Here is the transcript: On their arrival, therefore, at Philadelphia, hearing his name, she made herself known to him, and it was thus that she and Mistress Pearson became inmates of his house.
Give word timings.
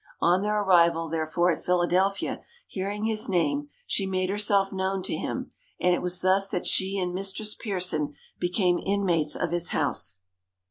On 0.19 0.41
their 0.41 0.59
arrival, 0.63 1.09
therefore, 1.09 1.51
at 1.51 1.63
Philadelphia, 1.63 2.41
hearing 2.65 3.05
his 3.05 3.29
name, 3.29 3.69
she 3.85 4.07
made 4.07 4.31
herself 4.31 4.73
known 4.73 5.03
to 5.03 5.15
him, 5.15 5.51
and 5.79 5.93
it 5.93 6.01
was 6.01 6.21
thus 6.21 6.49
that 6.49 6.65
she 6.65 6.97
and 6.97 7.13
Mistress 7.13 7.53
Pearson 7.53 8.15
became 8.39 8.79
inmates 8.79 9.35
of 9.35 9.51
his 9.51 9.69
house. 9.69 10.17